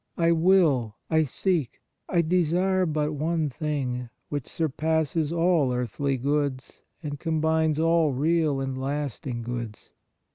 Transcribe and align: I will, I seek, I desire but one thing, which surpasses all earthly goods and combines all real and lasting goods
I 0.17 0.31
will, 0.31 0.95
I 1.11 1.25
seek, 1.25 1.79
I 2.09 2.23
desire 2.23 2.87
but 2.87 3.13
one 3.13 3.51
thing, 3.51 4.09
which 4.29 4.47
surpasses 4.47 5.31
all 5.31 5.71
earthly 5.71 6.17
goods 6.17 6.81
and 7.03 7.19
combines 7.19 7.77
all 7.77 8.11
real 8.11 8.59
and 8.61 8.75
lasting 8.75 9.43
goods 9.43 9.91